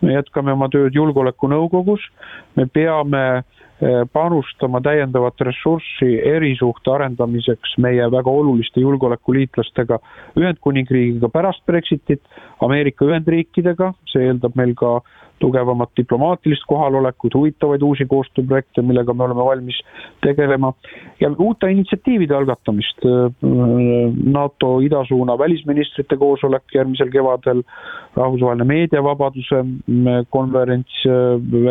[0.00, 2.04] me jätkame oma tööd Julgeolekunõukogus,
[2.54, 3.57] me peame äh,
[4.12, 10.00] panustama täiendavat ressurssi erisuhte arendamiseks meie väga oluliste julgeolekuliitlastega
[10.38, 12.22] Ühendkuningriigiga pärast Brexitit,
[12.64, 14.98] Ameerika Ühendriikidega, see eeldab meil ka
[15.40, 19.78] tugevamat diplomaatilist kohalolekut, huvitavaid uusi koostööprojekte, millega me oleme valmis
[20.24, 20.72] tegelema
[21.20, 23.06] ja uute initsiatiivide algatamist.
[24.38, 27.62] NATO idasuuna välisministrite koosolek järgmisel kevadel,
[28.16, 29.64] rahvusvaheline meediavabaduse
[30.34, 31.02] konverents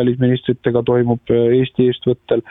[0.00, 2.44] välisministritega toimub Eesti eestvõttel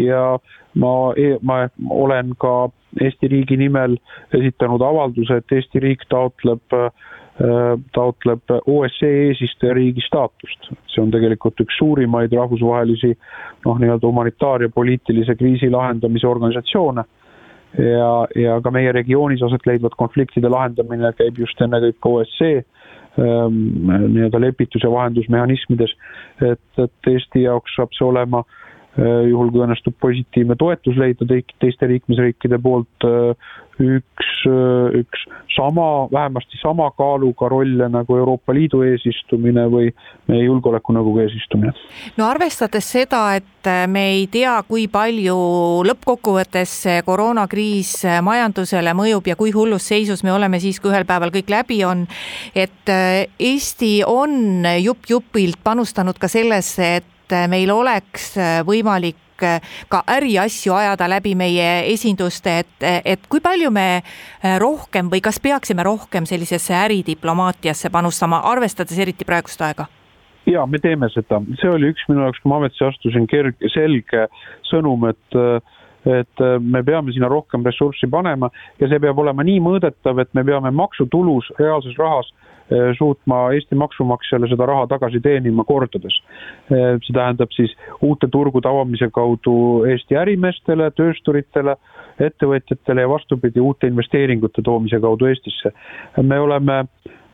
[0.00, 0.38] ja
[0.74, 3.96] ma, e-, ma olen ka Eesti riigi nimel
[4.36, 7.21] esitanud avalduse, et Eesti riik taotleb äh, Äh,
[7.92, 10.68] taotleb OSCE eesistujariigi staatust.
[10.92, 13.14] see on tegelikult üks suurimaid rahvusvahelisi
[13.64, 17.04] noh, nii-öelda humanitaar- ja poliitilise kriisi lahendamise organisatsioone.
[17.78, 22.64] ja, ja ka meie regioonis aset leidvad konfliktide lahendamine käib just ennekõike OSCE
[23.18, 25.94] ähm, nii-öelda lepitus- ja vahendusmehhanismides,
[26.42, 31.88] et, et Eesti jaoks saab see olema äh, juhul, kui õnnestub positiivne toetus leida teiste
[31.88, 33.32] liikmesriikide poolt, äh,
[33.80, 34.32] üks,
[34.98, 35.24] üks
[35.56, 39.90] sama, vähemasti sama kaaluga rolle nagu Euroopa Liidu eesistumine või
[40.28, 41.72] meie Julgeolekunõukogu eesistumine.
[42.16, 45.36] no arvestades seda, et me ei tea, kui palju
[45.88, 51.50] lõppkokkuvõttes koroonakriis majandusele mõjub ja kui hullus seisus me oleme siis, kui ühel päeval kõik
[51.52, 52.06] läbi on,
[52.54, 52.94] et
[53.38, 58.34] Eesti on jupp-jupilt panustanud ka sellesse, et meil oleks
[58.66, 65.10] võimalik Äh, ka äriasju ajada läbi meie esinduste, et, et kui palju me äh, rohkem
[65.12, 69.88] või kas peaksime rohkem sellisesse äridiplomaatiasse panustama, arvestades eriti praegust aega?
[70.46, 74.26] ja me teeme seda, see oli üks minu jaoks, kui ma ametisse astusin, kerge, selge
[74.66, 75.38] sõnum, et
[76.06, 80.42] et me peame sinna rohkem ressurssi panema ja see peab olema nii mõõdetav, et me
[80.44, 82.32] peame maksutulus, reaalses rahas
[82.72, 86.14] Eh, suutma Eesti maksumaksjale seda raha tagasi teenima kordades.
[86.70, 87.72] Eh, see tähendab siis
[88.06, 89.54] uute turgude avamise kaudu
[89.90, 91.74] Eesti ärimeestele, töösturitele,
[92.22, 95.72] ettevõtjatele ja vastupidi, uute investeeringute toomise kaudu Eestisse.
[96.22, 96.84] me oleme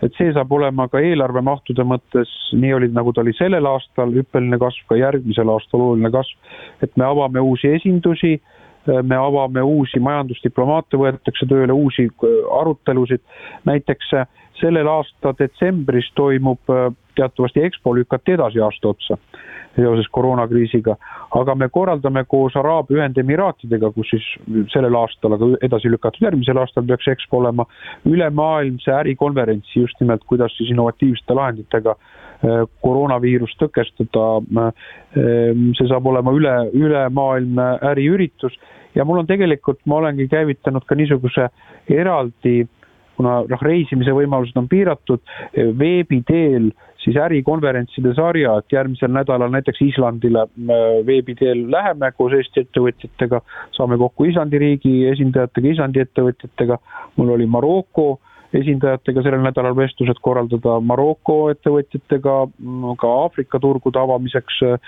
[0.03, 4.59] et see saab olema ka eelarvemahtude mõttes, nii oli, nagu ta oli sellel aastal, hüppeline
[4.59, 6.37] kasv, ka järgmisel aastal oluline kasv,
[6.83, 8.41] et me avame uusi esindusi,
[9.03, 12.09] me avame uusi majandusdiplomaate, võetakse tööle uusi
[12.61, 13.23] arutelusid,
[13.69, 14.15] näiteks
[14.61, 16.73] sellel aasta detsembris toimub
[17.19, 19.19] teatavasti EXPO lükati edasi aasta otsa
[19.79, 20.97] seoses koroonakriisiga,
[21.39, 24.27] aga me korraldame koos Araabia Ühendemiraatidega, kus siis
[24.73, 27.67] sellel aastal, aga edasi lükatud järgmisel aastal peaks EXPO olema,
[28.09, 34.27] ülemaailmse ärikonverentsi just nimelt, kuidas siis innovatiivsete lahenditega äh, koroonaviirust tõkestada.
[34.65, 34.73] Äh,
[35.79, 38.59] see saab olema üle, ülemaailmne äriüritus
[38.95, 41.49] ja mul on tegelikult, ma olengi käivitanud ka niisuguse
[41.91, 42.67] eraldi
[43.19, 45.23] kuna noh, reisimise võimalused on piiratud,
[45.79, 46.71] veebi teel
[47.03, 50.47] siis ärikonverentside sarja, et järgmisel nädalal näiteks Islandile
[51.07, 53.41] veebi teel läheme koos Eesti ettevõtjatega,
[53.77, 56.79] saame kokku Islandi riigi esindajatega, Islandi ettevõtjatega,
[57.19, 58.19] mul oli Maroko
[58.57, 62.37] esindajatega sellel nädalal vestlused korraldada Maroko ettevõtjatega,
[63.01, 64.79] ka Aafrika turgude avamiseks äh,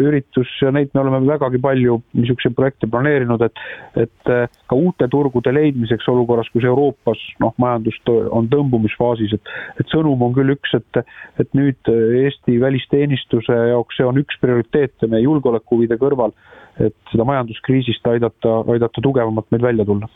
[0.00, 3.64] üritus ja neid me oleme vägagi palju niisuguseid projekte planeerinud, et
[4.00, 9.92] et äh, ka uute turgude leidmiseks olukorras, kus Euroopas noh, majandus on tõmbumisfaasis, et et
[9.92, 11.02] sõnum on küll üks, et
[11.40, 16.32] et nüüd Eesti välisteenistuse jaoks see on üks prioriteete meie julgeolekuhuvide kõrval,
[16.80, 20.08] et seda majanduskriisist aidata, aidata tugevamalt meil välja tulla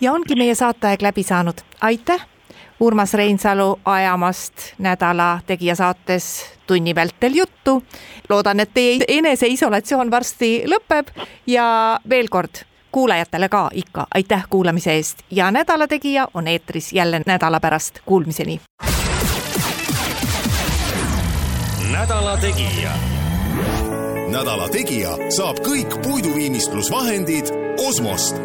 [0.00, 2.26] ja ongi meie saateaeg läbi saanud, aitäh,
[2.80, 7.82] Urmas Reinsalu ajamast nädala Tegija saates tunni vältel juttu.
[8.28, 11.08] loodan, et teie eneseisolatsioon varsti lõpeb
[11.46, 17.20] ja veel kord kuulajatele ka ikka aitäh kuulamise eest ja Nädala Tegija on eetris jälle
[17.26, 18.60] nädala pärast, kuulmiseni.
[21.92, 22.92] nädala Tegija.
[24.28, 27.46] nädala Tegija saab kõik puiduviimistlusvahendid
[27.88, 28.36] Osmost